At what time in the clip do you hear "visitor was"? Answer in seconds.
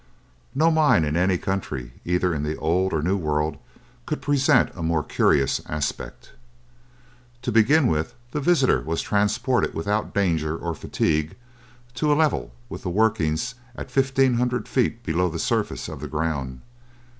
8.41-9.03